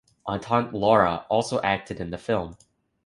Autant-Lara 0.25 1.27
also 1.29 1.61
acted 1.61 1.99
in 2.01 2.09
the 2.09 2.17
film. 2.17 2.55